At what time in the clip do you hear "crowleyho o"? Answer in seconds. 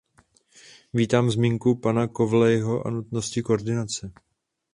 2.07-2.89